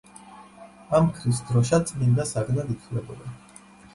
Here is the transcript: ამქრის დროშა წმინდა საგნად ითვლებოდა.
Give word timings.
ამქრის 0.99 1.41
დროშა 1.51 1.79
წმინდა 1.91 2.27
საგნად 2.31 2.71
ითვლებოდა. 2.77 3.37